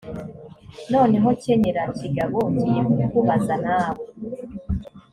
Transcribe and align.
noneho 0.93 1.29
kenyera 1.41 1.83
kigabo 1.97 2.39
ngiye 2.53 2.81
kukubaza 2.89 3.55
nawe 3.65 4.03